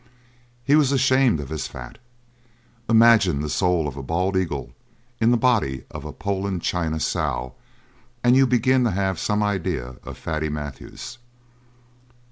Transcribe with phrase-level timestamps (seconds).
[0.65, 1.99] He was ashamed of his fat.
[2.89, 4.71] Imagine the soul of a Bald Eagle
[5.19, 7.53] in the body of a Poland China sow
[8.23, 11.19] and you begin to have some idea of Fatty Matthews.